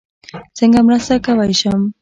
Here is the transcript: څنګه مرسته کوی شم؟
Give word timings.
څنګه 0.57 0.79
مرسته 0.87 1.13
کوی 1.25 1.53
شم؟ 1.59 1.81